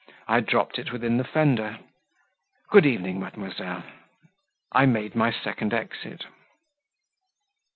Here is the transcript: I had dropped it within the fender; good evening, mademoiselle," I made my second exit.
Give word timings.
I 0.27 0.33
had 0.33 0.47
dropped 0.47 0.79
it 0.79 0.91
within 0.91 1.17
the 1.17 1.23
fender; 1.23 1.77
good 2.71 2.87
evening, 2.87 3.19
mademoiselle," 3.19 3.83
I 4.71 4.87
made 4.87 5.13
my 5.13 5.31
second 5.31 5.75
exit. 5.75 6.25